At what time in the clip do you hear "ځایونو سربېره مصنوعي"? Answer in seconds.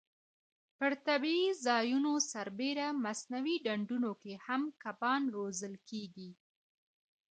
1.65-3.55